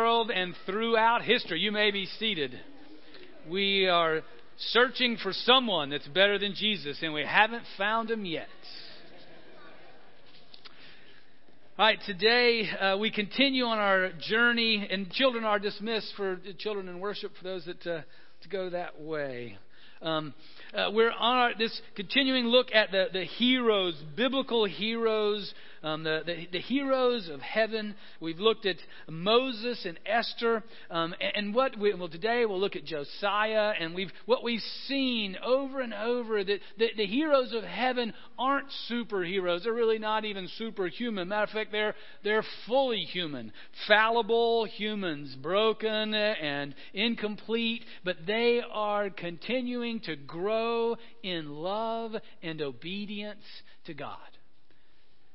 [0.00, 1.60] world and throughout history.
[1.60, 2.58] You may be seated.
[3.50, 4.22] We are
[4.56, 8.48] searching for someone that's better than Jesus, and we haven't found him yet.
[11.78, 16.88] All right, today uh, we continue on our journey, and children are dismissed for children
[16.88, 18.00] in worship for those that uh,
[18.42, 19.58] to go that way.
[20.00, 20.32] Um,
[20.72, 26.20] uh, we're on our, this continuing look at the, the heroes, biblical heroes um, the,
[26.26, 27.94] the, the, heroes of heaven.
[28.20, 28.76] We've looked at
[29.08, 30.62] Moses and Esther.
[30.90, 33.72] Um, and, and, what we, well, today we'll look at Josiah.
[33.78, 38.68] And we've, what we've seen over and over that the, the heroes of heaven aren't
[38.90, 39.64] superheroes.
[39.64, 41.28] They're really not even superhuman.
[41.28, 43.52] Matter of fact, they're, they're fully human,
[43.88, 52.12] fallible humans, broken and incomplete, but they are continuing to grow in love
[52.42, 53.44] and obedience
[53.86, 54.18] to God.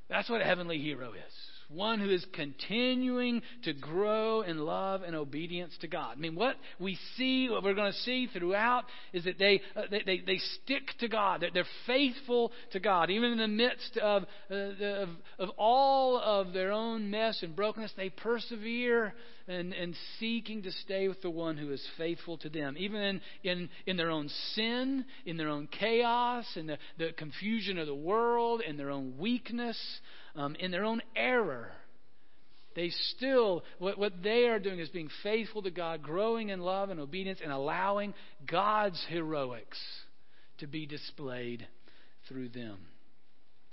[0.09, 1.54] That's what a heavenly hero is.
[1.75, 6.13] One who is continuing to grow in love and obedience to God.
[6.17, 9.83] I mean, what we see, what we're going to see throughout, is that they, uh,
[9.91, 11.41] they, they, they, stick to God.
[11.41, 13.09] They're, they're, faithful to God.
[13.09, 15.09] Even in the midst of, uh, of,
[15.39, 19.13] of all of their own mess and brokenness, they persevere
[19.47, 22.75] and, and seeking to stay with the one who is faithful to them.
[22.77, 27.77] Even in, in, in their own sin, in their own chaos, in the, the confusion
[27.77, 29.77] of the world, in their own weakness,
[30.35, 31.71] um, in their own error.
[32.75, 36.89] They still, what, what they are doing is being faithful to God, growing in love
[36.89, 38.13] and obedience, and allowing
[38.45, 39.79] God's heroics
[40.57, 41.65] to be displayed
[42.27, 42.77] through them.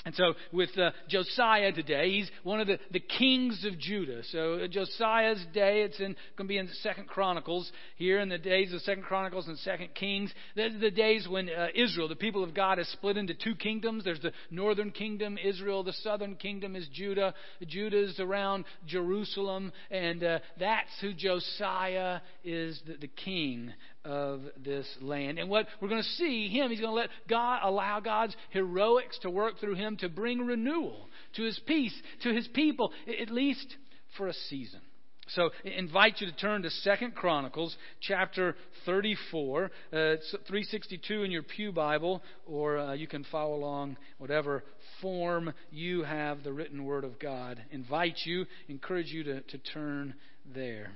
[0.04, 4.22] And so, with uh, Josiah today, he's one of the, the kings of Judah.
[4.32, 8.38] So, uh, Josiah's day, it's in, going to be in Second Chronicles here in the
[8.38, 10.32] days of Second Chronicles and Second Kings.
[10.58, 14.02] Are the days when uh, Israel, the people of God, is split into two kingdoms.
[14.02, 15.84] There's the northern kingdom, Israel.
[15.84, 17.32] The southern kingdom is Judah.
[17.68, 23.72] Judah is around Jerusalem, and uh, that's who Josiah is, the, the king
[24.04, 25.38] of this land.
[25.38, 29.18] And what we're going to see him, he's going to let God allow God's heroics
[29.20, 33.76] to work through him to bring renewal to his peace, to his people, at least
[34.16, 34.80] for a season.
[35.28, 39.64] So I invite you to turn to Second Chronicles chapter 34.
[39.64, 44.64] Uh, it's 362 in your Pew Bible, or uh, you can follow along whatever
[45.00, 47.62] form you have the written Word of God.
[47.70, 50.14] Invite you, encourage you to, to turn
[50.54, 50.92] there.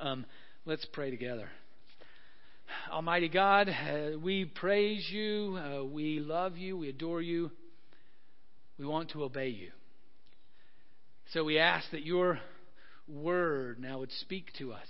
[0.00, 0.26] Um,
[0.66, 1.48] let's pray together.
[2.90, 7.50] Almighty God, uh, we praise you, uh, we love you, we adore you,
[8.78, 9.70] we want to obey you.
[11.32, 12.40] So we ask that your
[13.06, 14.86] word now would speak to us.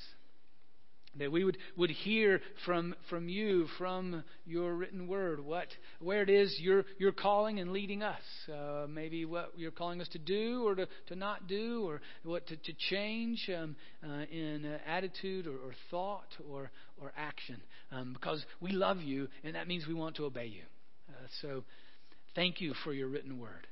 [1.16, 5.66] That we would, would hear from, from you, from your written word, what
[6.00, 8.20] where it is you're, you're calling and leading us.
[8.52, 12.46] Uh, maybe what you're calling us to do or to, to not do, or what
[12.48, 13.74] to, to change um,
[14.04, 16.70] uh, in uh, attitude or, or, thought or,
[17.00, 17.56] or action.
[17.90, 20.62] Um, because we love you, and that means we want to obey you.
[21.08, 21.64] Uh, so
[22.34, 23.66] thank you for your written word.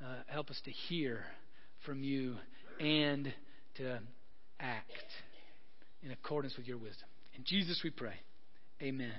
[0.00, 1.24] Uh, help us to hear
[1.84, 2.36] from you
[2.78, 3.32] and
[3.76, 3.98] to
[4.60, 4.92] act
[6.04, 7.08] in accordance with your wisdom.
[7.34, 8.14] In Jesus we pray.
[8.82, 9.12] Amen.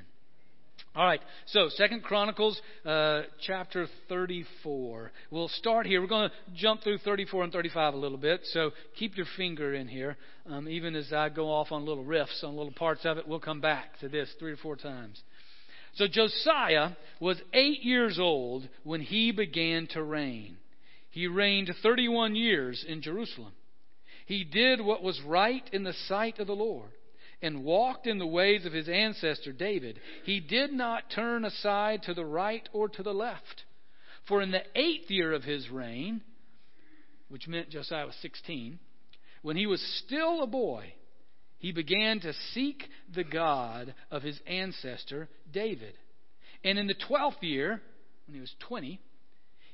[0.96, 5.12] All right, so Second Chronicles uh, chapter 34.
[5.30, 6.02] We'll start here.
[6.02, 9.74] We're going to jump through 34 and 35 a little bit, so keep your finger
[9.74, 10.16] in here.
[10.50, 13.40] Um, even as I go off on little riffs on little parts of it, we'll
[13.42, 15.22] come back to this three or four times.
[15.96, 20.58] So Josiah was eight years old when he began to reign.
[21.10, 23.52] He reigned 31 years in Jerusalem.
[24.26, 26.90] He did what was right in the sight of the Lord
[27.42, 30.00] and walked in the ways of his ancestor David.
[30.24, 33.64] He did not turn aside to the right or to the left.
[34.28, 36.22] For in the eighth year of his reign,
[37.30, 38.80] which meant Josiah was 16,
[39.44, 40.94] when he was still a boy,
[41.60, 45.94] he began to seek the God of his ancestor David.
[46.64, 47.82] And in the twelfth year,
[48.26, 49.00] when he was 20,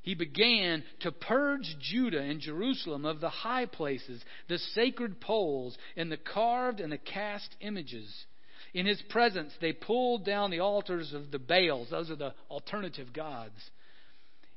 [0.01, 6.11] he began to purge Judah and Jerusalem of the high places, the sacred poles, and
[6.11, 8.25] the carved and the cast images.
[8.73, 11.89] In his presence, they pulled down the altars of the Baals.
[11.91, 13.69] Those are the alternative gods.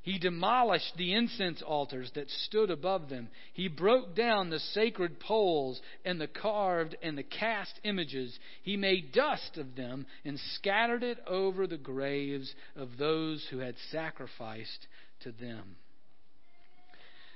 [0.02, 3.30] He demolished the incense altars that stood above them.
[3.54, 8.38] He broke down the sacred poles and the carved and the cast images.
[8.62, 13.76] He made dust of them and scattered it over the graves of those who had
[13.90, 14.86] sacrificed
[15.24, 15.76] to them.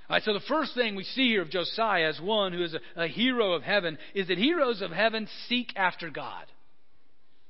[0.09, 2.75] All right, so the first thing we see here of Josiah as one who is
[2.75, 6.47] a, a hero of heaven is that heroes of heaven seek after God.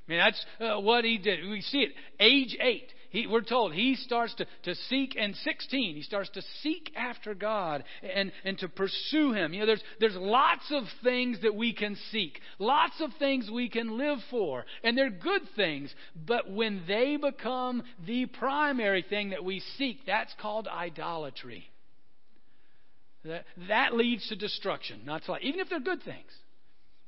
[0.09, 1.49] I mean, that's uh, what he did.
[1.49, 1.93] We see it.
[2.19, 6.43] Age eight, he, we're told he starts to, to seek, and 16, he starts to
[6.63, 9.55] seek after God and, and to pursue him.
[9.55, 13.69] You know, there's, there's lots of things that we can seek, lots of things we
[13.69, 15.95] can live for, and they're good things,
[16.27, 21.71] but when they become the primary thing that we seek, that's called idolatry.
[23.25, 26.31] That, that leads to destruction, not to life, even if they're good things.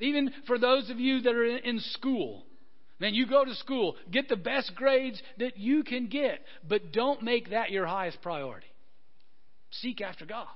[0.01, 2.45] Even for those of you that are in, in school,
[3.01, 7.23] Man, you go to school, get the best grades that you can get, but don't
[7.23, 8.67] make that your highest priority.
[9.71, 10.47] Seek after God.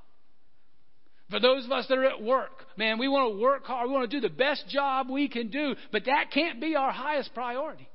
[1.31, 3.88] For those of us that are at work, man, we want to work hard.
[3.88, 6.93] We want to do the best job we can do, but that can't be our
[6.93, 7.88] highest priority.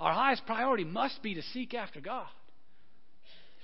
[0.00, 2.26] Our highest priority must be to seek after God.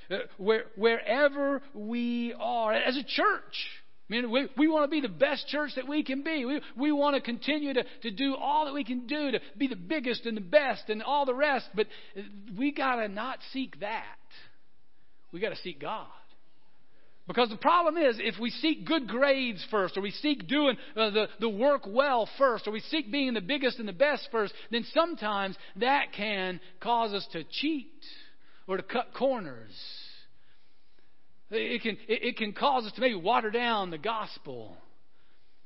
[0.08, 3.66] Uh, where, wherever we are, as a church,
[4.08, 6.44] I mean, we, we want to be the best church that we can be.
[6.44, 9.66] We, we want to continue to, to do all that we can do to be
[9.69, 11.87] the biggest and the best and all the rest, but
[12.56, 14.05] we got to not seek that.
[15.31, 16.06] We got to seek God.
[17.26, 21.11] Because the problem is, if we seek good grades first, or we seek doing uh,
[21.11, 24.54] the, the work well first, or we seek being the biggest and the best first,
[24.70, 27.93] then sometimes that can cause us to cheat
[28.66, 29.75] or to cut corners
[31.50, 34.76] it can, it, can cause us to maybe water down the gospel.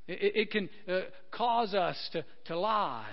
[0.06, 1.00] It, it can uh,
[1.31, 3.06] cause us to, to lie.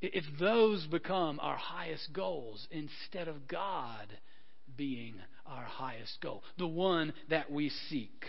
[0.00, 4.06] If those become our highest goals instead of God
[4.76, 5.14] being
[5.46, 8.24] our highest goal, the one that we seek.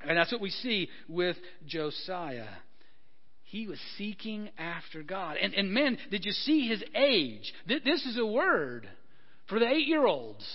[0.00, 1.36] And that's what we see with
[1.66, 2.46] Josiah.
[3.42, 5.36] He was seeking after God.
[5.42, 7.52] And, and man, did you see his age?
[7.66, 8.88] This is a word
[9.48, 10.46] for the eight year olds.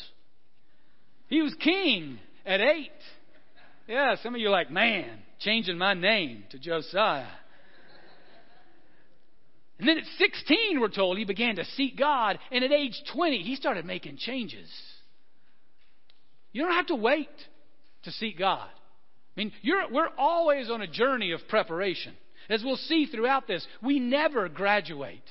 [1.27, 2.91] He was king at eight.
[3.87, 7.25] Yeah, some of you are like, man, changing my name to Josiah.
[9.79, 12.39] And then at 16, we're told, he began to seek God.
[12.51, 14.69] And at age 20, he started making changes.
[16.53, 17.29] You don't have to wait
[18.03, 18.69] to seek God.
[19.35, 19.51] I mean,
[19.91, 22.13] we're always on a journey of preparation.
[22.49, 25.23] As we'll see throughout this, we never graduate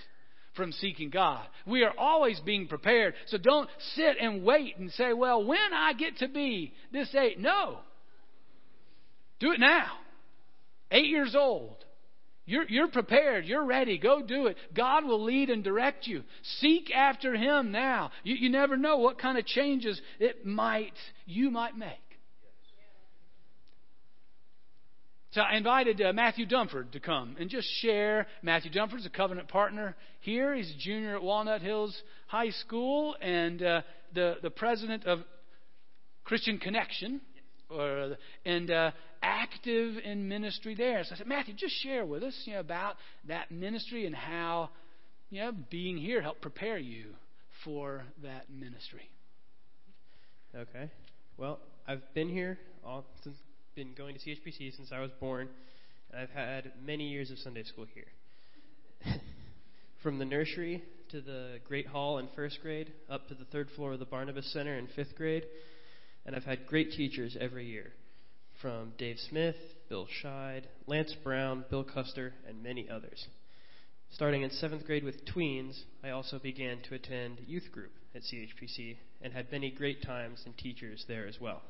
[0.55, 1.47] from seeking God.
[1.67, 3.15] We are always being prepared.
[3.27, 7.39] So don't sit and wait and say, well, when I get to be this age.
[7.39, 7.79] No.
[9.41, 9.93] Do it now.
[10.91, 11.77] Eight years old.
[12.45, 13.47] You're, you're prepared.
[13.47, 13.99] You're ready.
[13.99, 14.57] Go do it.
[14.75, 16.23] God will lead and direct you.
[16.59, 18.11] Seek after Him now.
[18.25, 20.95] You, you never know what kind of changes it might
[21.25, 21.99] you might make.
[25.33, 28.27] So I invited uh, Matthew Dunford to come and just share.
[28.43, 30.55] Matthew Dunford's a covenant partner here.
[30.55, 31.97] He's a junior at Walnut Hills
[32.27, 33.81] High School and uh,
[34.15, 35.21] the, the president of
[36.25, 37.23] Christian Connection
[37.71, 38.91] or, and uh,
[39.23, 41.03] active in ministry there.
[41.05, 42.97] So I said, Matthew, just share with us you know, about
[43.27, 44.69] that ministry and how
[45.31, 47.07] you know, being here helped prepare you
[47.65, 49.09] for that ministry.
[50.55, 50.91] Okay.
[51.39, 51.59] Well,
[51.89, 53.37] I've been here all since
[53.75, 55.49] been going to CHPC since I was born,
[56.11, 58.07] and I've had many years of Sunday school here.
[60.03, 63.95] From the nursery to the Great Hall in first grade, up to the third floor
[63.95, 65.45] of the Barnabas Center in fifth grade,
[66.27, 67.93] and I've had great teachers every year.
[68.61, 69.57] From Dave Smith,
[69.89, 73.27] Bill Scheid, Lance Brown, Bill Custer, and many others.
[74.11, 78.99] Starting in seventh grade with tweens, I also began to attend youth group at CHPC
[79.23, 81.63] and had many great times and teachers there as well.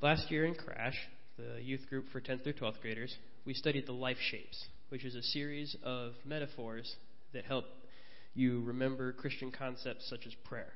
[0.00, 0.96] Last year in Crash,
[1.36, 5.14] the youth group for 10th through 12th graders, we studied the life shapes, which is
[5.14, 6.96] a series of metaphors
[7.32, 7.66] that help
[8.34, 10.72] you remember Christian concepts such as prayer.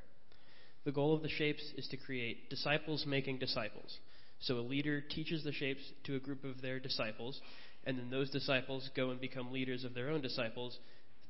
[0.85, 3.99] The goal of the shapes is to create disciples making disciples.
[4.41, 7.41] So a leader teaches the shapes to a group of their disciples,
[7.85, 10.79] and then those disciples go and become leaders of their own disciples,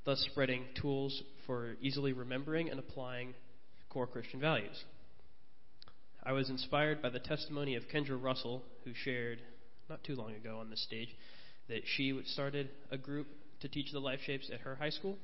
[0.05, 3.33] thus spreading tools for easily remembering and applying
[3.89, 4.85] core Christian values.
[6.27, 9.39] I was inspired by the testimony of Kendra Russell, who shared
[9.89, 11.15] not too long ago on this stage
[11.69, 13.29] that she started a group
[13.61, 15.17] to teach the life shapes at her high school.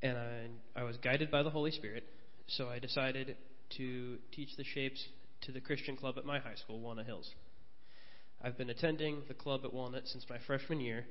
[0.00, 2.04] And I, I was guided by the Holy Spirit,
[2.46, 3.36] so I decided
[3.76, 5.06] to teach the shapes
[5.42, 7.30] to the Christian club at my high school, Walnut Hills.
[8.42, 11.04] I've been attending the club at Walnut since my freshman year,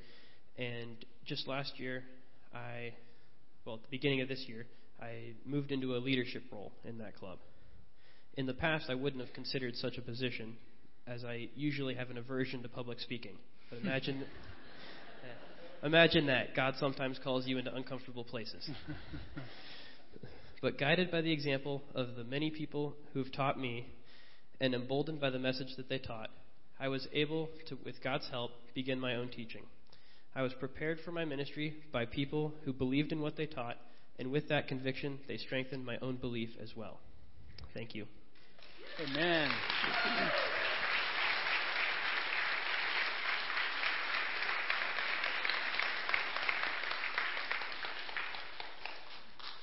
[0.57, 2.03] and just last year,
[2.51, 2.93] I,
[3.63, 4.65] well, at the beginning of this year,
[4.99, 7.37] I moved into a leadership role in that club.
[8.35, 10.55] In the past, I wouldn't have considered such a position,
[11.05, 13.35] as I usually have an aversion to public speaking.
[13.69, 14.23] But imagine,
[15.83, 18.69] imagine that God sometimes calls you into uncomfortable places.
[20.61, 23.87] but guided by the example of the many people who've taught me,
[24.59, 26.29] and emboldened by the message that they taught,
[26.79, 29.63] I was able to, with God's help, begin my own teaching.
[30.35, 33.77] I was prepared for my ministry by people who believed in what they taught
[34.21, 36.99] and with that conviction, they strengthened my own belief as well.
[37.73, 38.05] Thank you.
[39.01, 39.49] Amen.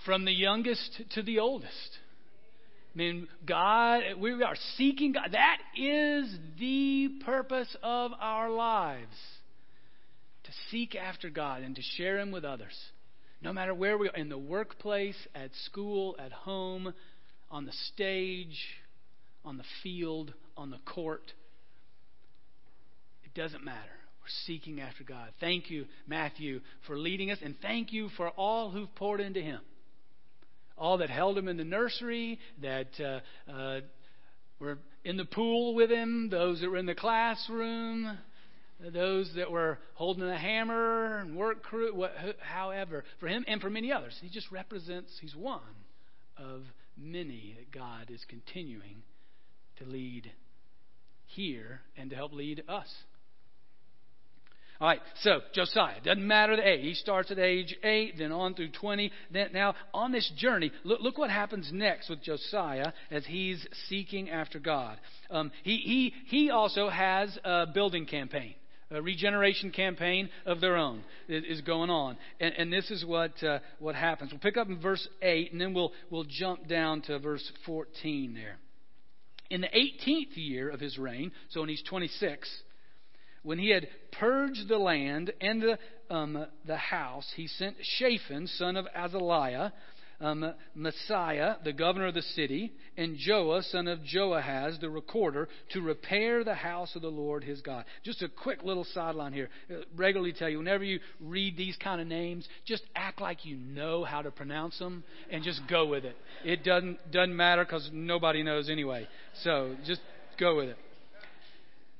[0.04, 1.70] From the youngest to the oldest.
[2.94, 5.28] I mean, God, we are seeking God.
[5.30, 9.06] That is the purpose of our lives
[10.44, 12.76] to seek after God and to share Him with others.
[13.40, 16.92] No matter where we are, in the workplace, at school, at home,
[17.52, 18.58] on the stage,
[19.44, 21.32] on the field, on the court.
[23.24, 23.78] It doesn't matter.
[24.20, 25.30] We're seeking after God.
[25.40, 29.60] Thank you, Matthew, for leading us, and thank you for all who've poured into Him
[30.78, 33.80] all that held him in the nursery, that uh, uh,
[34.58, 38.18] were in the pool with him, those that were in the classroom,
[38.92, 43.70] those that were holding the hammer and work crew, what, however, for him and for
[43.70, 44.16] many others.
[44.20, 45.60] He just represents, he's one
[46.36, 46.62] of
[46.96, 49.02] many that God is continuing
[49.78, 50.30] to lead
[51.26, 52.88] here and to help lead us.
[54.80, 56.82] All right, so Josiah, doesn't matter the age.
[56.82, 59.10] He starts at age 8, then on through 20.
[59.32, 64.30] Then, now, on this journey, look, look what happens next with Josiah as he's seeking
[64.30, 64.98] after God.
[65.30, 68.54] Um, he, he, he also has a building campaign.
[68.92, 73.58] A regeneration campaign of their own is going on, and, and this is what uh,
[73.80, 74.30] what happens.
[74.32, 78.32] We'll pick up in verse eight, and then we'll we'll jump down to verse fourteen
[78.32, 78.56] there.
[79.50, 82.62] In the 18th year of his reign, so when he's 26,
[83.42, 85.78] when he had purged the land and the,
[86.10, 89.72] um, the house, he sent Shaphan, son of Azaliah,
[90.20, 95.80] um, Maaseiah, the governor of the city, and Joah, son of Joahaz, the recorder, to
[95.80, 97.84] repair the house of the Lord his God.
[98.04, 99.48] Just a quick little sideline here.
[99.70, 103.44] I uh, regularly tell you, whenever you read these kind of names, just act like
[103.44, 106.16] you know how to pronounce them and just go with it.
[106.44, 109.06] It doesn't, doesn't matter because nobody knows anyway.
[109.42, 110.00] So just
[110.38, 110.78] go with it.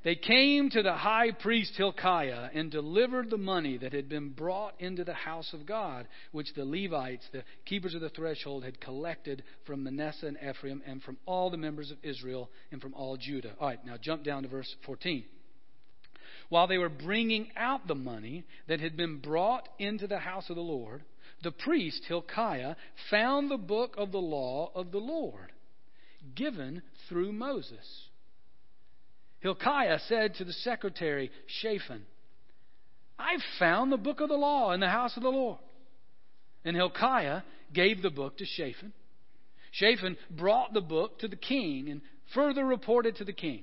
[0.04, 4.80] They came to the high priest Hilkiah and delivered the money that had been brought
[4.80, 9.42] into the house of God, which the Levites, the keepers of the threshold, had collected
[9.66, 13.54] from Manasseh and Ephraim and from all the members of Israel and from all Judah.
[13.58, 15.24] All right, now jump down to verse 14.
[16.48, 20.56] While they were bringing out the money that had been brought into the house of
[20.56, 21.02] the Lord,
[21.42, 22.76] the priest Hilkiah
[23.10, 25.52] found the book of the law of the Lord,
[26.34, 28.07] given through Moses.
[29.40, 32.04] Hilkiah said to the secretary, Shaphan,
[33.18, 35.58] I've found the book of the law in the house of the Lord.
[36.64, 37.42] And Hilkiah
[37.72, 38.92] gave the book to Shaphan.
[39.72, 42.00] Shaphan brought the book to the king and
[42.34, 43.62] further reported to the king.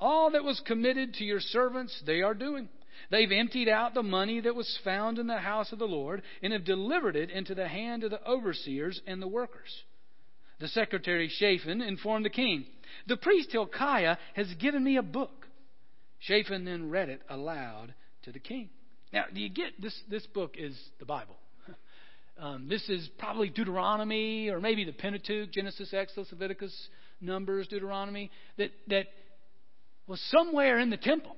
[0.00, 2.68] All that was committed to your servants, they are doing.
[3.10, 6.52] They've emptied out the money that was found in the house of the Lord and
[6.52, 9.84] have delivered it into the hand of the overseers and the workers.
[10.60, 12.66] The secretary Shaphan informed the king,
[13.06, 15.46] The priest Hilkiah has given me a book.
[16.20, 18.70] Shaphan then read it aloud to the king.
[19.12, 19.98] Now, do you get this?
[20.10, 21.36] This book is the Bible.
[22.40, 26.88] Um, this is probably Deuteronomy or maybe the Pentateuch, Genesis, Exodus, Leviticus,
[27.20, 29.06] Numbers, Deuteronomy, that, that
[30.06, 31.34] was somewhere in the temple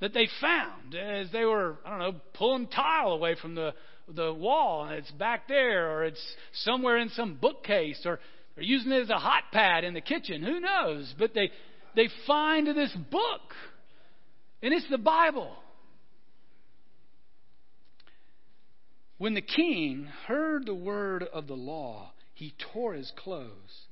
[0.00, 3.72] that they found as they were, I don't know, pulling tile away from the
[4.14, 6.22] the wall and it's back there or it's
[6.52, 8.20] somewhere in some bookcase or
[8.54, 10.42] they're using it as a hot pad in the kitchen.
[10.42, 11.14] Who knows?
[11.18, 11.50] But they,
[11.94, 13.54] they find this book
[14.62, 15.54] and it's the Bible.
[19.18, 23.87] When the king heard the word of the law, he tore his clothes.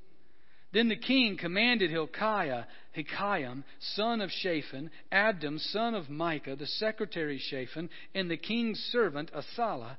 [0.73, 7.39] Then the king commanded Hilkiah, Hilkiah, son of Shaphan, Abdon, son of Micah, the secretary
[7.39, 9.97] Shaphan, and the king's servant Asaiah,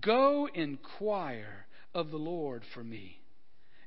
[0.00, 3.20] Go inquire of the Lord for me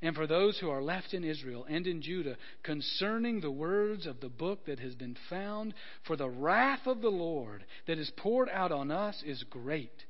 [0.04, 4.20] and for those who are left in Israel and in Judah concerning the words of
[4.20, 5.74] the book that has been found,
[6.06, 10.04] for the wrath of the Lord that is poured out on us is great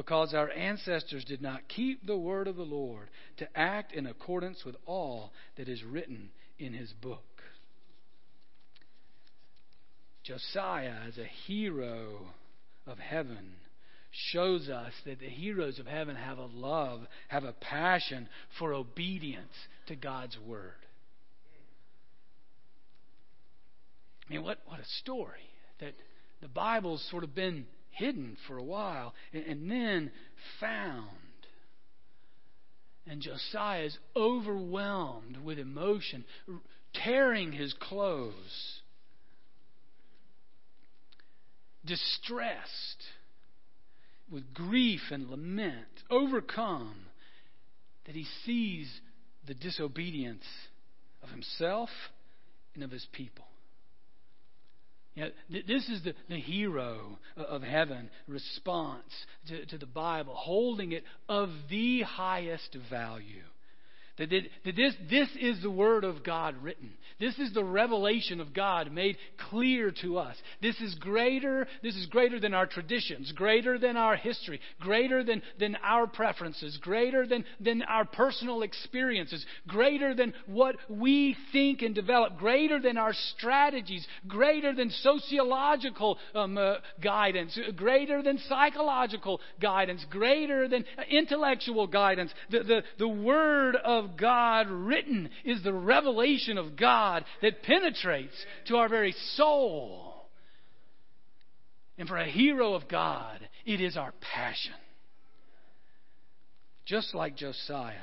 [0.00, 4.64] because our ancestors did not keep the word of the Lord to act in accordance
[4.64, 7.20] with all that is written in his book.
[10.24, 12.28] Josiah, as a hero
[12.86, 13.56] of heaven,
[14.10, 18.26] shows us that the heroes of heaven have a love, have a passion
[18.58, 19.52] for obedience
[19.88, 20.72] to God's word.
[24.26, 25.92] I mean, what, what a story that
[26.40, 27.66] the Bible's sort of been
[28.00, 30.10] hidden for a while, and, and then
[30.58, 31.06] found.
[33.06, 36.24] And Josiah is overwhelmed with emotion,
[36.94, 38.80] tearing his clothes,
[41.84, 43.04] distressed,
[44.30, 46.94] with grief and lament, overcome,
[48.06, 48.88] that he sees
[49.46, 50.44] the disobedience
[51.22, 51.90] of himself
[52.74, 53.44] and of his people.
[55.20, 59.12] You know, this is the, the hero of heaven response
[59.48, 63.42] to, to the Bible, holding it of the highest value.
[64.18, 64.30] That,
[64.64, 66.92] this, this is the Word of God written.
[67.18, 69.18] This is the revelation of God made
[69.50, 70.36] clear to us.
[70.62, 75.42] This is greater, this is greater than our traditions, greater than our history, greater than,
[75.58, 81.94] than our preferences, greater than, than our personal experiences, greater than what we think and
[81.94, 90.04] develop, greater than our strategies, greater than sociological um, uh, guidance, greater than psychological guidance,
[90.08, 92.32] greater than intellectual guidance.
[92.50, 98.34] The, the, the Word of God written is the revelation of God that penetrates
[98.66, 100.26] to our very soul.
[101.96, 104.72] And for a hero of God, it is our passion.
[106.86, 107.94] Just like Josiah.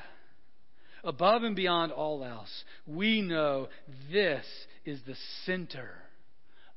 [1.03, 3.67] Above and beyond all else, we know
[4.11, 4.45] this
[4.85, 5.89] is the center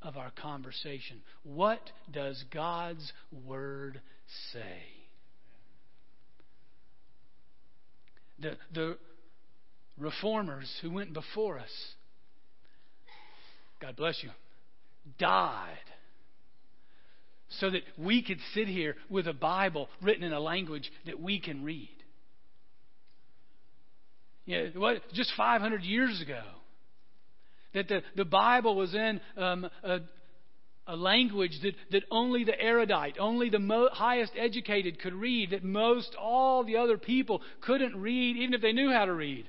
[0.03, 1.21] of our conversation.
[1.43, 3.13] What does God's
[3.47, 4.01] Word
[4.53, 4.83] say?
[8.39, 8.99] The, the
[10.01, 11.71] reformers who went before us,
[13.81, 14.31] God bless you,
[15.19, 15.77] died
[17.59, 21.41] so that we could sit here with a Bible written in a language that we
[21.41, 21.91] can read.
[24.47, 26.43] Yeah, what, just 500 years ago,
[27.75, 29.99] that the, the Bible was in um, a,
[30.87, 35.65] a language that, that only the erudite, only the mo- highest educated could read, that
[35.65, 39.47] most all the other people couldn't read, even if they knew how to read.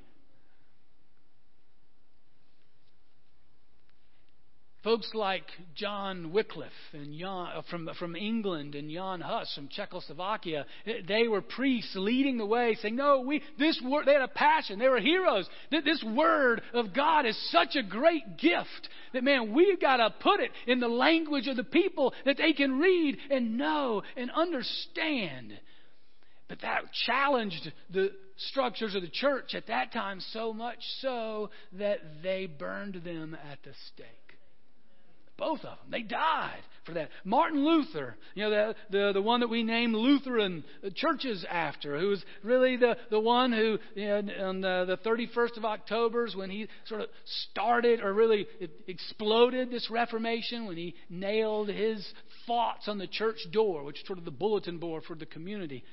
[4.83, 5.45] Folks like
[5.75, 11.27] John Wycliffe and Jan, uh, from, from England and Jan Hus from Czechoslovakia, eh, they
[11.27, 14.79] were priests leading the way, saying, No, we, this word, they had a passion.
[14.79, 15.47] They were heroes.
[15.69, 20.39] This word of God is such a great gift that, man, we've got to put
[20.39, 25.59] it in the language of the people that they can read and know and understand.
[26.48, 28.13] But that challenged the
[28.50, 33.61] structures of the church at that time so much so that they burned them at
[33.63, 34.30] the stake.
[35.37, 35.89] Both of them.
[35.89, 37.09] They died for that.
[37.24, 40.63] Martin Luther, you know, the, the, the one that we name Lutheran
[40.96, 45.57] churches after, who was really the, the one who, you know, on the, the 31st
[45.57, 47.09] of October, when he sort of
[47.51, 48.48] started or really
[48.87, 52.07] exploded this Reformation, when he nailed his
[52.46, 55.83] thoughts on the church door, which is sort of the bulletin board for the community.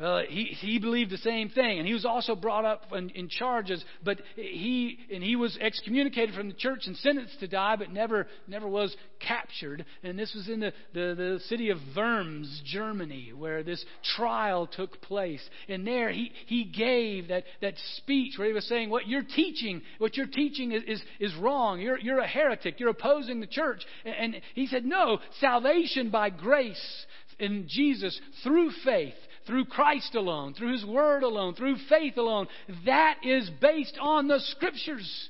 [0.00, 3.28] Uh, he, he believed the same thing, and he was also brought up in, in,
[3.28, 3.84] charges.
[4.02, 8.26] But he and he was excommunicated from the church and sentenced to die, but never
[8.48, 9.84] never was captured.
[10.02, 13.84] And this was in the, the, the city of Worms, Germany, where this
[14.16, 15.42] trial took place.
[15.68, 19.82] And there he he gave that that speech where he was saying, "What you're teaching,
[19.98, 21.82] what you're teaching is is, is wrong.
[21.82, 22.80] You're you're a heretic.
[22.80, 27.06] You're opposing the church." And, and he said, "No, salvation by grace."
[27.38, 29.14] In Jesus through faith
[29.46, 32.48] through Christ alone, through His Word alone, through faith alone.
[32.86, 35.28] That is based on the Scriptures.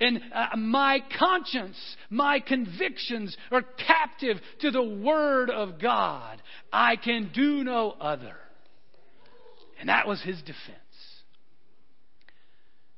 [0.00, 1.76] And uh, my conscience,
[2.08, 6.40] my convictions are captive to the Word of God.
[6.72, 8.36] I can do no other.
[9.78, 10.78] And that was his defense.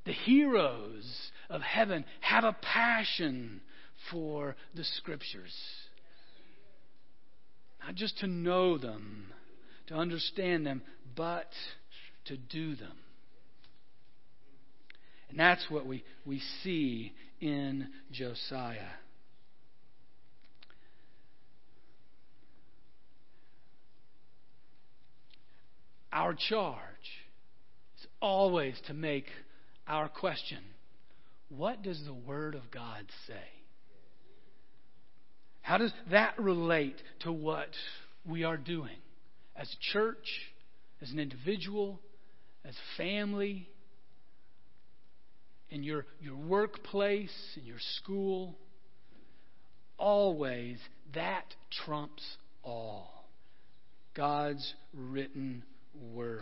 [0.05, 3.61] The heroes of heaven have a passion
[4.11, 5.55] for the Scriptures.
[7.85, 9.33] Not just to know them,
[9.88, 10.83] to understand them,
[11.16, 11.51] but
[12.27, 12.97] to do them.
[15.31, 18.81] And that's what we, we see in Josiah.
[26.12, 26.77] Our charge
[27.99, 29.25] is always to make
[29.88, 30.59] our question
[31.49, 33.35] what does the Word of God say?
[35.62, 37.68] How does that relate to what
[38.27, 38.97] we are doing?
[39.57, 40.27] As a church,
[41.01, 42.01] as an individual,
[42.65, 43.69] as family,
[45.71, 48.57] in your, your workplace, in your school.
[49.99, 50.79] Always,
[51.15, 51.47] that
[51.85, 52.23] trumps
[52.62, 53.25] all.
[54.15, 55.62] God's written
[56.12, 56.41] word.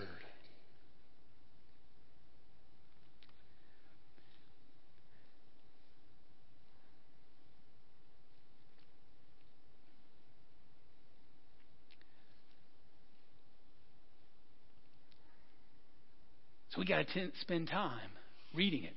[16.70, 18.10] So we got to spend time
[18.54, 18.94] reading it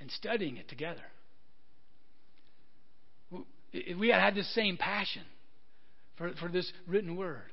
[0.00, 1.02] and studying it together.
[3.72, 5.22] We got to have the same passion
[6.16, 7.50] for, for this written word.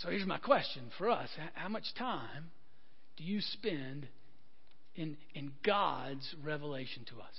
[0.00, 2.50] So here's my question for us How much time
[3.16, 4.08] do you spend
[4.96, 7.34] in, in God's revelation to us?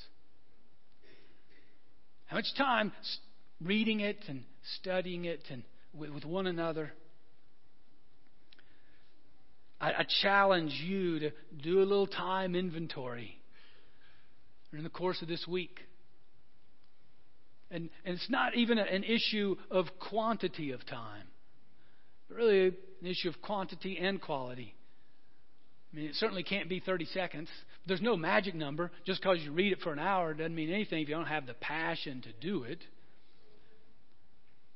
[2.28, 2.92] How much time
[3.62, 4.44] reading it and
[4.80, 6.92] studying it and with, with one another?
[9.86, 13.38] I, I challenge you to do a little time inventory
[14.74, 15.80] in the course of this week.
[17.70, 21.28] And, and it's not even a, an issue of quantity of time,
[22.28, 24.74] but really an issue of quantity and quality.
[25.94, 27.50] I mean, it certainly can't be 30 seconds.
[27.86, 28.92] There's no magic number.
[29.06, 31.46] Just because you read it for an hour doesn't mean anything if you don't have
[31.46, 32.80] the passion to do it.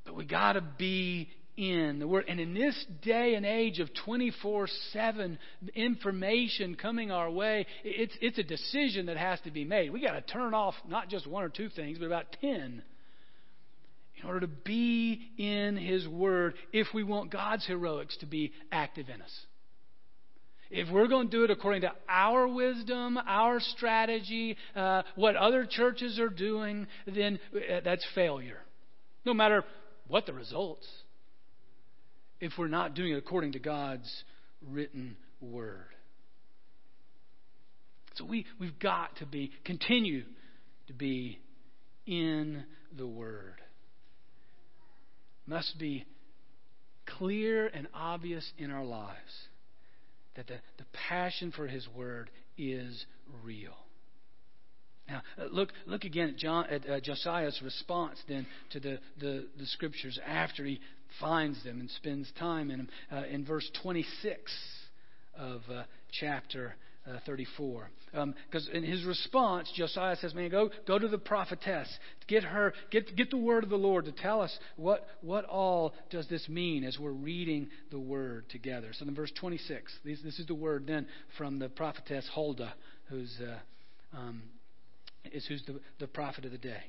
[0.06, 2.24] But we got to be in the Word.
[2.30, 5.38] And in this day and age of 24 7
[5.76, 9.92] information coming our way, it's, it's a decision that has to be made.
[9.92, 12.82] we got to turn off not just one or two things, but about 10
[14.22, 19.10] in order to be in His Word if we want God's heroics to be active
[19.14, 19.46] in us.
[20.72, 25.66] If we're going to do it according to our wisdom, our strategy, uh, what other
[25.70, 28.60] churches are doing, then uh, that's failure.
[29.26, 29.66] No matter
[30.08, 30.88] what the results,
[32.40, 34.24] if we're not doing it according to God's
[34.68, 35.86] written word.
[38.16, 40.24] So we, we've got to be, continue
[40.88, 41.40] to be
[42.06, 42.66] in
[42.98, 43.56] the Word.
[45.48, 46.06] Must be
[47.06, 49.48] clear and obvious in our lives
[50.36, 53.06] that the, the passion for His Word is
[53.44, 53.78] real.
[55.08, 59.48] Now, uh, look, look again at, John, at uh, Josiah's response then to the, the,
[59.58, 60.80] the scriptures after he
[61.20, 62.90] finds them and spends time in them.
[63.12, 64.52] Uh, in verse 26
[65.38, 66.76] of uh, chapter
[67.10, 67.90] uh, 34.
[68.12, 71.88] Because um, in his response, Josiah says, Man, go, go to the prophetess.
[72.28, 75.94] Get her, get, get the word of the Lord to tell us what, what all
[76.10, 78.90] does this mean as we're reading the word together.
[78.94, 82.74] So in verse 26, this, this is the word then from the prophetess Huldah,
[83.10, 84.44] who's, uh, um,
[85.32, 86.84] is who's the, the prophet of the day.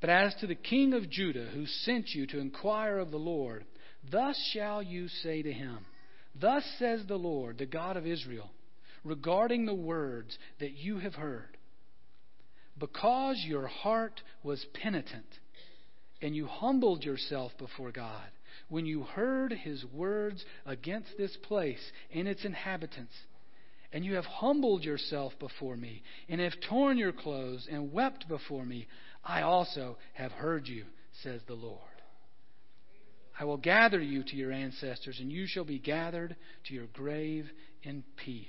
[0.00, 3.64] But as to the king of Judah who sent you to inquire of the Lord,
[4.10, 5.78] thus shall you say to him,
[6.38, 8.50] Thus says the Lord, the God of Israel,
[9.04, 11.56] regarding the words that you have heard.
[12.78, 15.26] Because your heart was penitent,
[16.20, 18.28] and you humbled yourself before God,
[18.68, 21.80] when you heard his words against this place
[22.12, 23.14] and its inhabitants,
[23.92, 28.66] and you have humbled yourself before me, and have torn your clothes and wept before
[28.66, 28.88] me,
[29.24, 30.84] I also have heard you,
[31.22, 31.80] says the Lord.
[33.38, 37.46] I will gather you to your ancestors, and you shall be gathered to your grave
[37.82, 38.46] in peace.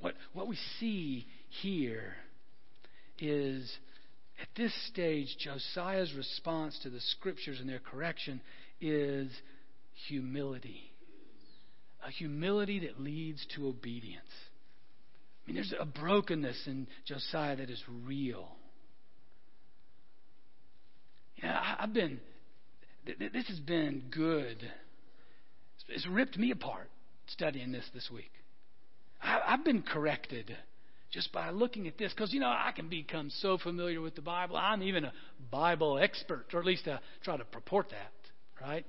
[0.00, 1.26] What, what we see
[1.62, 2.14] here
[3.18, 3.78] is
[4.40, 8.40] at this stage, Josiah's response to the scriptures and their correction
[8.80, 9.30] is
[10.08, 10.92] humility.
[12.06, 14.22] A humility that leads to obedience.
[15.42, 18.48] I mean, there's a brokenness in Josiah that is real.
[21.44, 22.20] Yeah, I've been,
[23.06, 24.56] this has been good.
[25.90, 26.88] It's ripped me apart
[27.26, 28.30] studying this this week.
[29.22, 30.56] I've been corrected
[31.12, 34.22] just by looking at this because, you know, I can become so familiar with the
[34.22, 34.56] Bible.
[34.56, 35.12] I'm even a
[35.50, 38.86] Bible expert, or at least I try to purport that, right?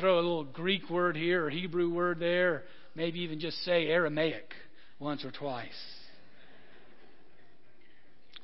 [0.00, 4.50] Throw a little Greek word here or Hebrew word there, maybe even just say Aramaic
[4.98, 5.66] once or twice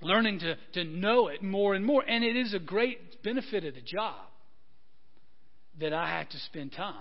[0.03, 2.03] learning to, to know it more and more.
[2.07, 4.27] And it is a great benefit of the job
[5.81, 6.95] that I have to spend time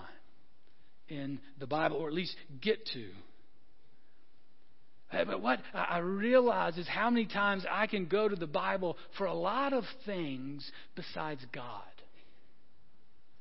[1.08, 3.08] in the Bible, or at least get to.
[5.12, 9.26] But what I realize is how many times I can go to the Bible for
[9.26, 11.82] a lot of things besides God.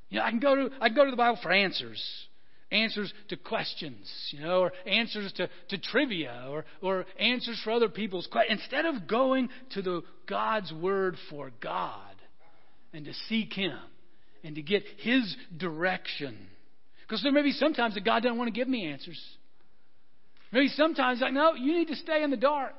[0.09, 2.27] You know, I can go to I can go to the Bible for answers
[2.71, 7.89] answers to questions, you know, or answers to, to trivia, or, or answers for other
[7.89, 8.61] people's questions.
[8.61, 12.10] Instead of going to the God's Word for God
[12.93, 13.77] and to seek Him
[14.43, 16.37] and to get His direction.
[17.07, 19.19] Because there may be sometimes that God doesn't want to give me answers.
[20.51, 22.75] Maybe sometimes like, no, you need to stay in the dark.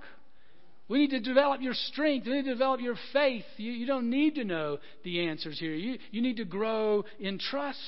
[0.88, 2.27] We need to develop your strength.
[2.27, 3.44] We need to develop your faith.
[3.57, 5.72] You, you don't need to know the answers here.
[5.72, 7.79] You, you need to grow in trust.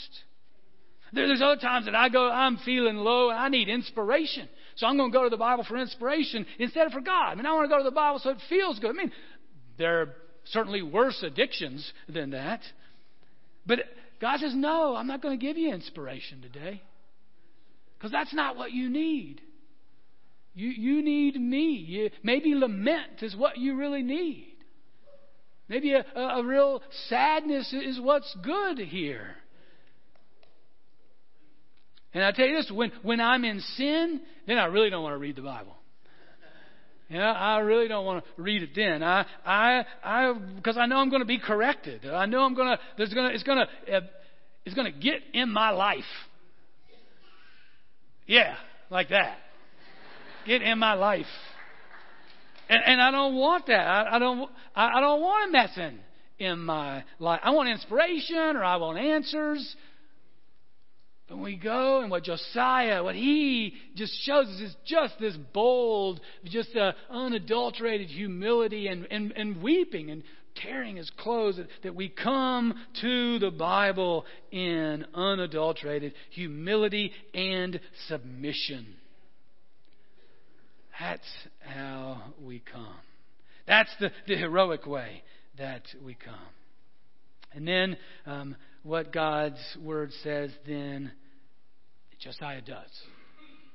[1.12, 4.48] There's other times that I go, I'm feeling low and I need inspiration.
[4.76, 7.32] So I'm going to go to the Bible for inspiration instead of for God.
[7.32, 8.90] I mean, I want to go to the Bible so it feels good.
[8.90, 9.12] I mean,
[9.78, 10.14] there are
[10.46, 12.60] certainly worse addictions than that.
[13.66, 13.80] But
[14.20, 16.82] God says, no, I'm not going to give you inspiration today.
[17.98, 19.40] Because that's not what you need.
[20.54, 21.84] You, you need me.
[21.86, 24.56] You, maybe lament is what you really need.
[25.68, 29.34] Maybe a, a, a real sadness is what's good here.
[32.12, 35.14] And I tell you this, when, when I'm in sin, then I really don't want
[35.14, 35.74] to read the Bible.
[37.14, 39.04] Yeah, I really don't want to read it then.
[39.04, 42.04] I, I, I, because I know I'm going to be corrected.
[42.04, 44.00] I know I'm going to, there's going to, it's going to, uh,
[44.64, 46.02] it's going to get in my life.
[48.26, 48.56] Yeah,
[48.90, 49.38] like that.
[50.44, 51.26] Get in my life.
[52.68, 53.86] And, and I don't want that.
[53.86, 56.00] I, I don't, I, I don't want messing
[56.40, 57.38] in my life.
[57.44, 59.76] I want inspiration or I want answers.
[61.28, 65.36] But when we go and what Josiah, what he just shows us is just this
[65.54, 70.22] bold, just uh, unadulterated humility and, and, and weeping and
[70.54, 78.86] tearing his clothes, that, that we come to the Bible in unadulterated humility and submission.
[81.00, 81.22] That's
[81.60, 82.96] how we come.
[83.66, 85.22] That's the, the heroic way
[85.58, 86.34] that we come.
[87.54, 91.12] And then um, what God's word says, then
[92.20, 92.90] Josiah does.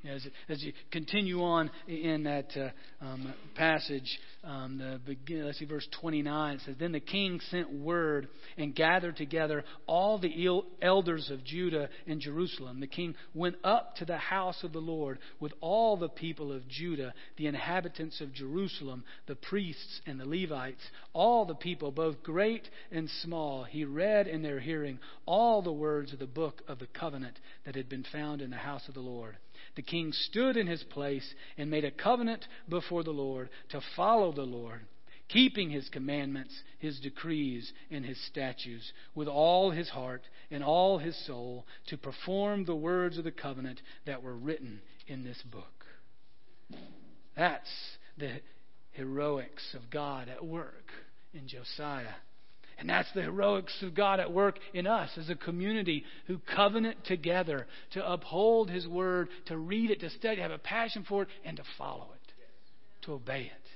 [0.07, 2.69] As, as you continue on in that uh,
[3.03, 7.69] um, passage, um, the begin, let's see, verse 29 it says, Then the king sent
[7.73, 12.79] word and gathered together all the elders of Judah and Jerusalem.
[12.79, 16.65] The king went up to the house of the Lord with all the people of
[16.69, 20.81] Judah, the inhabitants of Jerusalem, the priests and the Levites,
[21.11, 23.65] all the people, both great and small.
[23.65, 27.75] He read in their hearing all the words of the book of the covenant that
[27.75, 29.35] had been found in the house of the Lord
[29.75, 34.31] the king stood in his place and made a covenant before the Lord to follow
[34.31, 34.81] the Lord,
[35.27, 41.15] keeping his commandments, his decrees, and his statutes with all his heart and all his
[41.25, 45.85] soul to perform the words of the covenant that were written in this book.
[47.35, 47.69] That's
[48.17, 48.41] the
[48.91, 50.91] heroics of God at work
[51.33, 52.15] in Josiah.
[52.79, 57.03] And that's the heroics of God at work in us as a community who covenant
[57.03, 61.29] together to uphold His Word, to read it, to study, have a passion for it,
[61.43, 62.33] and to follow it,
[63.05, 63.69] to obey it.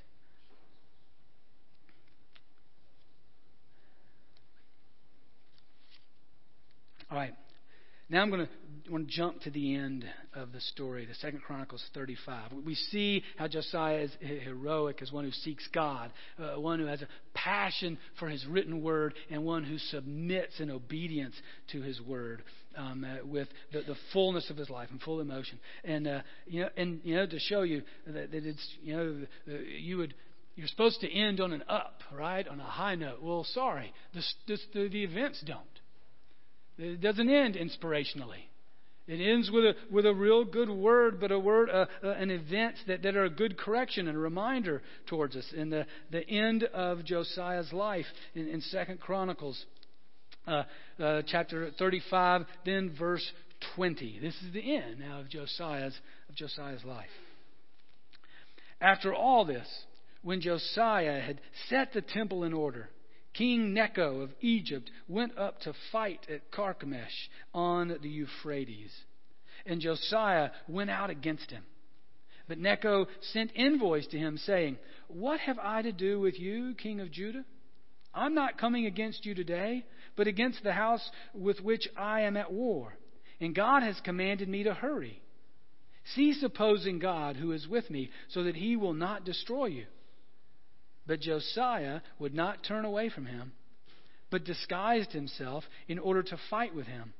[7.12, 7.36] All right.
[8.10, 8.52] Now I'm going to
[8.90, 12.52] want to jump to the end of the story, the Second Chronicles 35.
[12.66, 17.02] We see how Josiah is heroic as one who seeks God, uh, one who has
[17.02, 21.36] a passion for his written word, and one who submits in obedience
[21.72, 22.44] to his word.
[22.76, 26.62] Um, uh, with the, the fullness of his life and full emotion, and uh, you
[26.62, 29.16] know, and you know, to show you that, that it's you know,
[29.78, 30.16] you would
[30.56, 33.22] you're supposed to end on an up, right, on a high note.
[33.22, 35.62] Well, sorry, the, the events don't.
[36.78, 38.46] It doesn't end inspirationally.
[39.06, 42.32] It ends with a, with a real good word, but a word, uh, uh, an
[42.32, 45.46] event that, that are a good correction and a reminder towards us.
[45.56, 49.66] In the, the end of Josiah's life in, in 2 Chronicles,
[50.48, 50.64] uh,
[51.00, 53.30] uh, chapter 35, then verse
[53.76, 54.20] 20.
[54.22, 55.98] This is the end now of Josiah's,
[56.30, 57.06] of Josiah's life.
[58.80, 59.68] After all this,
[60.22, 62.90] when Josiah had set the temple in order,
[63.34, 68.94] King Necho of Egypt went up to fight at Carchemish on the Euphrates.
[69.66, 71.64] And Josiah went out against him.
[72.48, 77.00] But Necho sent envoys to him, saying, What have I to do with you, king
[77.00, 77.46] of Judah?
[78.14, 82.52] I'm not coming against you today, but against the house with which I am at
[82.52, 82.94] war.
[83.40, 85.22] And God has commanded me to hurry.
[86.14, 89.86] Cease opposing God who is with me, so that he will not destroy you.
[91.06, 93.54] But Josiah would not turn away from him,
[94.30, 97.14] but disguised himself in order to fight with him.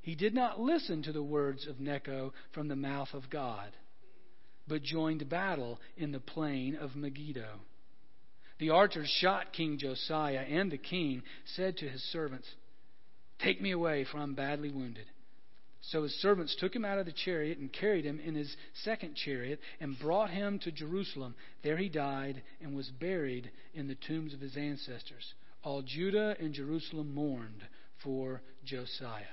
[0.00, 3.76] He did not listen to the words of Necho from the mouth of God,
[4.66, 7.60] but joined battle in the plain of Megiddo.
[8.58, 12.48] The archers shot King Josiah, and the king said to his servants,
[13.38, 15.06] Take me away, for I'm badly wounded.
[15.82, 19.14] So his servants took him out of the chariot and carried him in his second
[19.16, 21.34] chariot and brought him to Jerusalem.
[21.62, 25.34] There he died and was buried in the tombs of his ancestors.
[25.62, 27.62] All Judah and Jerusalem mourned
[28.02, 29.24] for Josiah.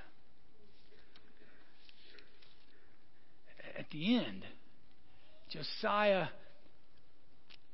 [3.77, 4.43] At the end,
[5.49, 6.27] Josiah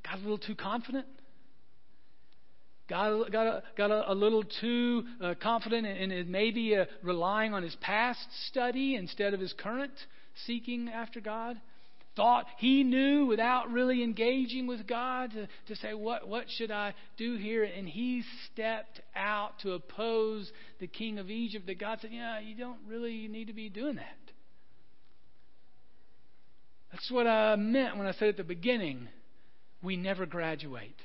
[0.04, 1.06] got a little too confident
[2.94, 7.64] got, got, a, got a, a little too uh, confident and maybe uh, relying on
[7.64, 9.94] his past study instead of his current
[10.46, 11.60] seeking after God.
[12.16, 16.94] Thought he knew without really engaging with God to, to say, what, what should I
[17.18, 17.64] do here?
[17.64, 22.56] And he stepped out to oppose the king of Egypt that God said, Yeah, you
[22.56, 24.06] don't really need to be doing that.
[26.92, 29.08] That's what I meant when I said at the beginning
[29.82, 30.96] we never graduate.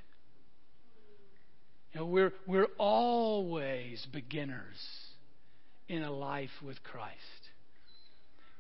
[1.92, 4.77] You know, we're, we're always beginners
[5.88, 7.14] in a life with Christ.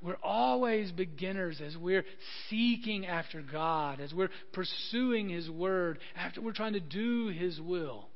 [0.00, 2.04] We're always beginners as we're
[2.48, 8.08] seeking after God, as we're pursuing His Word, after we're trying to do His will.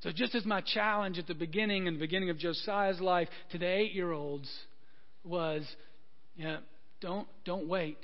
[0.00, 3.58] So, just as my challenge at the beginning and the beginning of Josiah's life to
[3.58, 4.50] the eight year olds
[5.22, 5.64] was,
[6.36, 6.58] you know,
[7.00, 7.98] don't, don't wait.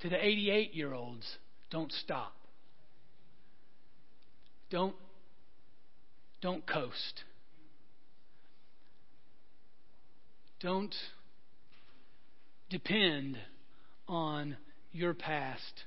[0.00, 1.26] To the 88 year olds,
[1.70, 2.34] don't stop.
[4.70, 4.94] Don't,
[6.40, 7.24] don't coast.
[10.60, 10.94] Don't
[12.70, 13.38] depend
[14.08, 14.56] on
[14.92, 15.84] your past.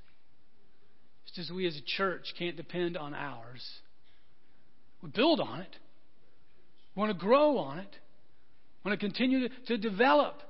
[1.26, 3.66] Just as we as a church can't depend on ours.
[5.02, 5.76] We build on it.
[6.96, 7.96] We want to grow on it.
[8.84, 10.42] We want to continue to, to develop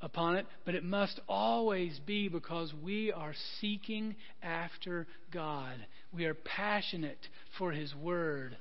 [0.00, 5.74] upon it, but it must always be because we are seeking after God.
[6.12, 7.18] We are passionate
[7.58, 8.56] for His Word,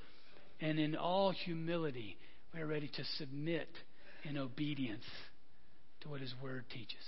[0.60, 2.18] and in all humility,
[2.54, 3.70] we are ready to submit
[4.24, 5.06] in obedience
[6.02, 7.04] to what His Word teaches.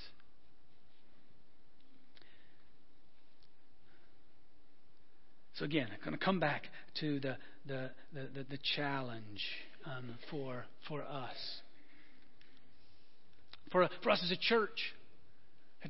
[5.55, 6.63] So again, I'm going to come back
[7.01, 7.35] to the
[7.67, 9.41] the the, the, the challenge
[9.85, 11.35] um, for for us,
[13.71, 14.93] for for us as a church.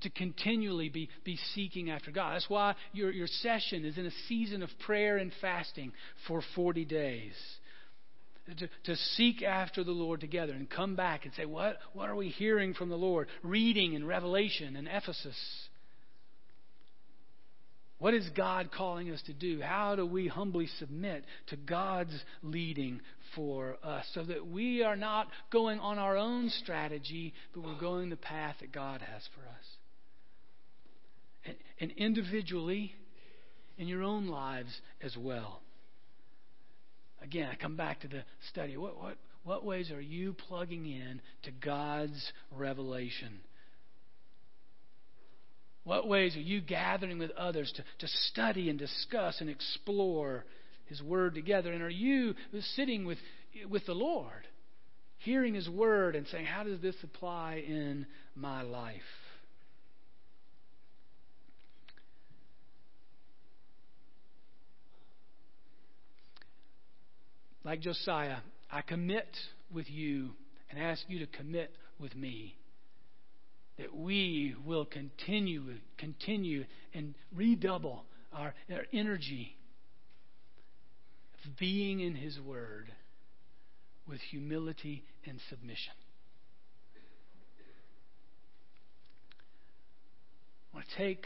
[0.02, 2.36] To continually be, be seeking after God.
[2.36, 5.94] That's why your, your session is in a season of prayer and fasting
[6.28, 7.34] for 40 days
[8.58, 12.15] to, to seek after the Lord together and come back and say, what, what are
[12.15, 13.28] we hearing from the Lord?
[13.44, 15.38] Reading in Revelation and Ephesus.
[18.00, 19.62] What is God calling us to do?
[19.62, 23.02] How do we humbly submit to God's leading
[23.36, 28.10] for us so that we are not going on our own strategy, but we're going
[28.10, 29.66] the path that God has for us?
[31.46, 32.96] And, and individually,
[33.78, 35.62] in your own lives as well.
[37.22, 38.78] Again, I come back to the study.
[38.78, 43.40] What, what, what ways are you plugging in to God's revelation?
[45.89, 50.45] What ways are you gathering with others to, to study and discuss and explore
[50.86, 51.73] His Word together?
[51.73, 52.36] And are you
[52.75, 53.17] sitting with,
[53.67, 54.47] with the Lord,
[55.17, 59.02] hearing His Word and saying, How does this apply in my life?
[67.65, 68.38] like Josiah,
[68.71, 69.28] I commit
[69.73, 70.34] with you
[70.69, 72.59] and ask you to commit with me.
[73.80, 75.63] That we will continue,
[75.98, 79.56] continue and redouble our, our energy
[81.46, 82.92] of being in His Word
[84.06, 85.94] with humility and submission.
[90.74, 91.26] I want to take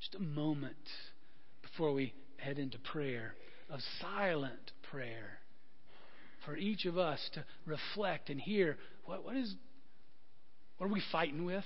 [0.00, 0.74] just a moment
[1.62, 3.34] before we head into prayer
[3.70, 5.38] of silent prayer
[6.44, 9.54] for each of us to reflect and hear what, what is
[10.76, 11.64] what are we fighting with?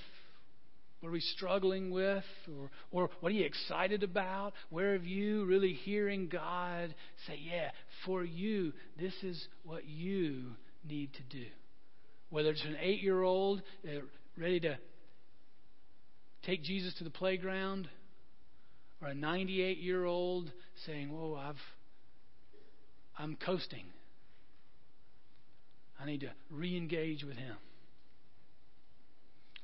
[1.01, 2.25] What are we struggling with?
[2.49, 4.53] Or, or what are you excited about?
[4.71, 6.95] Where have you really hearing God
[7.27, 7.71] say, Yeah,
[8.05, 10.53] for you, this is what you
[10.89, 11.47] need to do?
[12.31, 14.01] Whether it's an eight year old uh,
[14.37, 14.79] ready to
[16.43, 17.89] take Jesus to the playground,
[19.01, 20.51] or a 98 year old
[20.85, 21.57] saying, Whoa, I've,
[23.17, 23.85] I'm coasting.
[26.01, 27.57] I need to re engage with Him.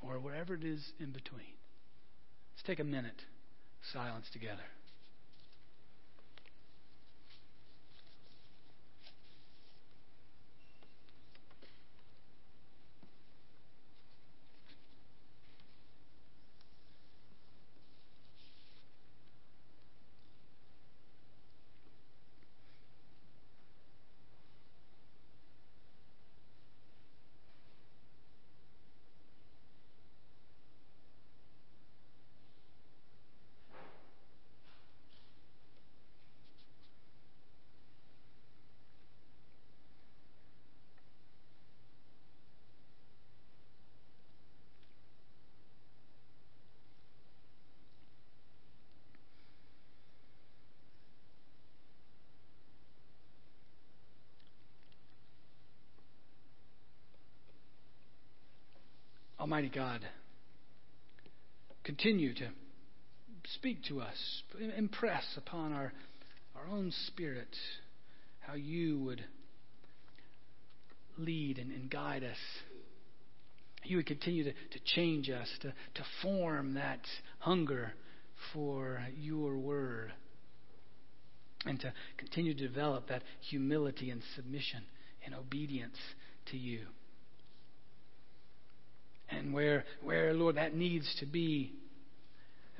[0.07, 1.57] Or wherever it is in between.
[2.53, 3.23] Let's take a minute,
[3.93, 4.63] silence together.
[59.45, 60.01] Almighty God,
[61.85, 62.49] continue to
[63.53, 64.17] speak to us,
[64.79, 65.93] impress upon our,
[66.57, 67.55] our own spirit
[68.41, 69.23] how you would
[71.19, 72.39] lead and, and guide us.
[73.83, 77.03] You would continue to, to change us, to, to form that
[77.41, 77.93] hunger
[78.55, 80.15] for your word
[81.67, 84.85] and to continue to develop that humility and submission
[85.23, 85.99] and obedience
[86.47, 86.87] to you.
[89.31, 91.73] And where, where, Lord, that needs to be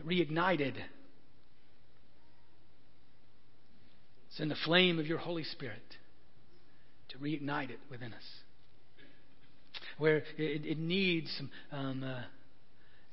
[0.05, 0.75] reignited.
[4.37, 5.83] Send the flame of your Holy Spirit
[7.11, 8.23] to reignite it within us.
[9.99, 12.23] Where it, it needs some um, uh,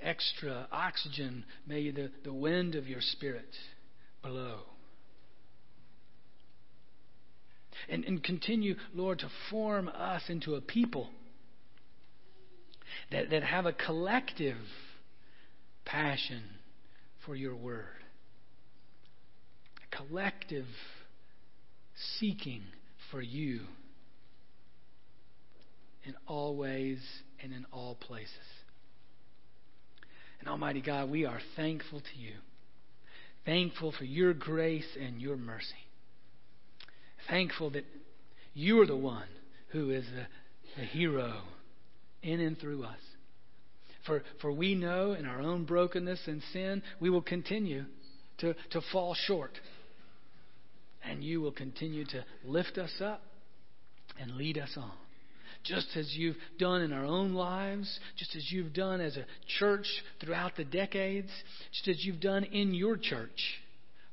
[0.02, 3.56] extra oxygen, may the, the wind of your Spirit
[4.24, 4.60] blow.
[7.90, 11.10] And, and continue, Lord, to form us into a people
[13.12, 14.58] that, that have a collective
[15.86, 16.44] passion
[17.26, 17.86] for your word,
[19.78, 20.66] a collective
[22.20, 22.64] seeking
[23.12, 23.62] for you
[26.04, 27.00] in all ways
[27.44, 28.32] and in all places.
[30.39, 32.34] And Almighty God, we are thankful to you,
[33.46, 35.66] thankful for your grace and your mercy,
[37.30, 37.86] thankful that
[38.54, 39.28] you are the one
[39.70, 41.42] who is the, the hero
[42.24, 42.99] in and through us.
[44.05, 47.86] For, for we know in our own brokenness and sin, we will continue
[48.39, 49.51] to, to fall short.
[51.03, 53.22] And you will continue to lift us up
[54.19, 54.91] and lead us on.
[55.63, 59.26] Just as you've done in our own lives, just as you've done as a
[59.59, 59.86] church
[60.19, 61.30] throughout the decades,
[61.72, 63.59] just as you've done in your church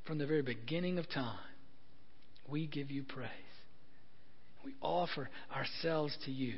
[0.05, 1.39] from the very beginning of time,
[2.47, 3.29] we give you praise.
[4.63, 6.55] We offer ourselves to you.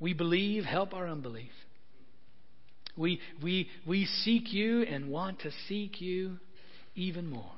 [0.00, 1.52] We believe, help our unbelief.
[2.96, 6.38] We, we, we seek you and want to seek you
[6.94, 7.52] even more.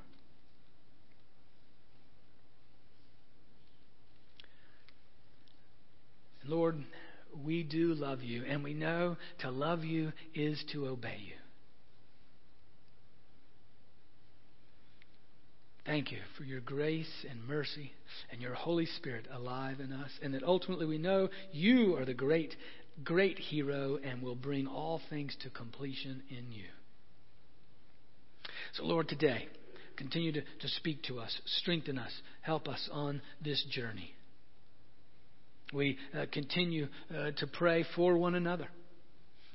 [6.44, 6.84] Lord,
[7.44, 11.41] we do love you, and we know to love you is to obey you.
[15.84, 17.92] Thank you for your grace and mercy
[18.30, 22.14] and your Holy Spirit alive in us, and that ultimately we know you are the
[22.14, 22.54] great,
[23.02, 26.66] great hero and will bring all things to completion in you.
[28.74, 29.48] So, Lord, today,
[29.96, 32.12] continue to, to speak to us, strengthen us,
[32.42, 34.14] help us on this journey.
[35.72, 38.68] We uh, continue uh, to pray for one another.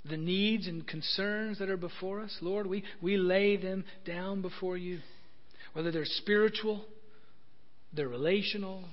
[0.09, 4.77] The needs and concerns that are before us, Lord, we, we lay them down before
[4.77, 4.99] you
[5.77, 6.83] whether they're spiritual,
[7.93, 8.83] they're relational,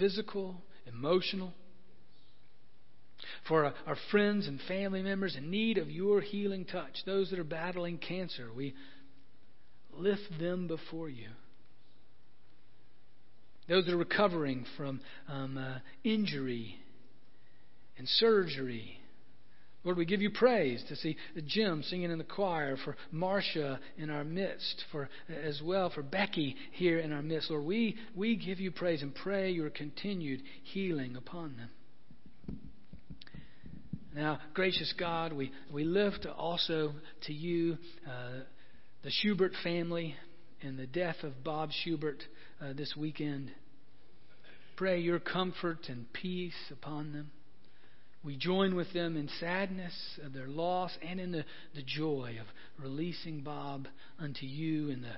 [0.00, 1.52] physical, emotional.
[3.46, 7.44] For our friends and family members in need of your healing touch, those that are
[7.44, 8.74] battling cancer, we
[9.92, 11.28] lift them before you.
[13.68, 16.74] Those that are recovering from um, uh, injury
[17.96, 18.98] and surgery
[19.88, 21.16] Lord, we give you praise to see
[21.46, 26.56] Jim singing in the choir, for Marcia in our midst, for as well for Becky
[26.72, 27.50] here in our midst.
[27.50, 32.58] Lord, we, we give you praise and pray your continued healing upon them.
[34.14, 38.40] Now, gracious God, we, we lift also to you uh,
[39.02, 40.16] the Schubert family
[40.60, 42.22] and the death of Bob Schubert
[42.60, 43.52] uh, this weekend.
[44.76, 47.30] Pray your comfort and peace upon them.
[48.24, 49.94] We join with them in sadness
[50.24, 51.44] of their loss and in the,
[51.74, 52.46] the joy of
[52.82, 53.86] releasing Bob
[54.18, 55.16] unto you in the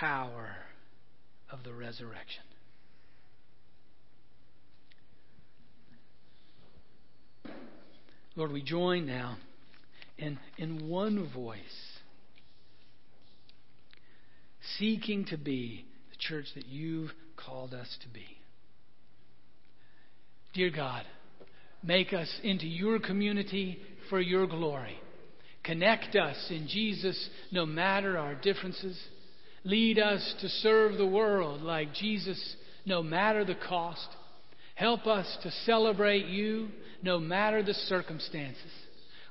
[0.00, 0.56] power
[1.50, 2.44] of the resurrection.
[8.36, 9.36] Lord, we join now
[10.16, 11.60] in, in one voice,
[14.78, 18.38] seeking to be the church that you've called us to be.
[20.54, 21.04] Dear God,
[21.82, 23.78] Make us into your community
[24.08, 24.98] for your glory.
[25.64, 28.98] Connect us in Jesus no matter our differences.
[29.64, 34.08] Lead us to serve the world like Jesus no matter the cost.
[34.74, 36.68] Help us to celebrate you
[37.02, 38.72] no matter the circumstances.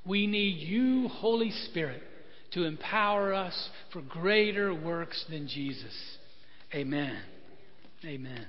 [0.05, 2.01] We need you, Holy Spirit,
[2.53, 5.93] to empower us for greater works than Jesus.
[6.73, 7.17] Amen.
[8.05, 8.45] Amen.